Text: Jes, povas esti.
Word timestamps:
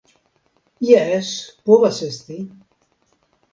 Jes, 0.91 1.29
povas 1.71 2.01
esti. 2.09 2.41